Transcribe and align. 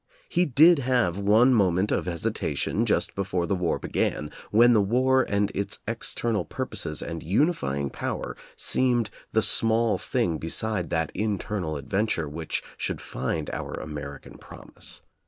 He 0.29 0.47
did 0.47 0.79
have 0.79 1.19
one 1.19 1.53
moment 1.53 1.91
of 1.91 2.05
hesitation 2.07 2.87
just 2.87 3.13
before 3.13 3.45
the 3.45 3.53
war 3.53 3.77
began, 3.77 4.31
when 4.49 4.73
the 4.73 4.81
war 4.81 5.21
and 5.29 5.51
its 5.53 5.77
external 5.87 6.43
purposes 6.43 7.03
and 7.03 7.21
unifying 7.21 7.91
power 7.91 8.35
seemed 8.55 9.11
the 9.31 9.43
small 9.43 9.99
thing 9.99 10.39
beside 10.39 10.89
that 10.89 11.11
internal 11.13 11.77
ad 11.77 11.87
venture 11.87 12.27
which 12.27 12.63
should 12.77 12.99
find 12.99 13.51
our 13.51 13.73
American 13.75 14.39
promise. 14.39 15.03